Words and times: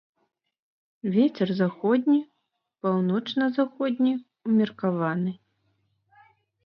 Вецер 1.15 1.47
заходні, 1.61 2.17
паўночна-заходні 2.85 4.13
ўмеркаваны. 4.47 5.31